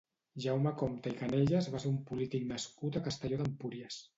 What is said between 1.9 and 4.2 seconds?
un polític nascut a Castelló d'Empúries.